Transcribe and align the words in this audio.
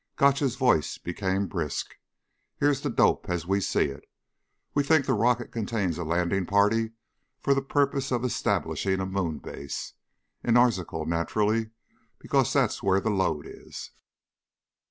Gotch's 0.15 0.55
voice 0.55 0.97
became 0.97 1.45
brisk. 1.45 1.93
"Here's 2.57 2.81
the 2.81 2.89
dope 2.89 3.29
as 3.29 3.45
we 3.45 3.59
see 3.61 3.83
it. 3.83 4.09
We 4.73 4.81
think 4.81 5.05
the 5.05 5.13
rocket 5.13 5.51
contains 5.51 5.99
a 5.99 6.03
landing 6.03 6.47
party 6.47 6.93
for 7.39 7.53
the 7.53 7.61
purpose 7.61 8.11
of 8.11 8.25
establishing 8.25 8.99
a 8.99 9.05
moon 9.05 9.37
base. 9.37 9.93
In 10.43 10.57
Arzachel, 10.57 11.05
naturally, 11.05 11.69
because 12.17 12.51
that's 12.51 12.81
where 12.81 12.99
the 12.99 13.11
lode 13.11 13.45
is." 13.47 13.91